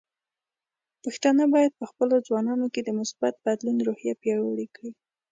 [1.03, 4.91] پښتانه بايد په خپلو ځوانانو کې د مثبت بدلون روحیه پیاوړې کړي.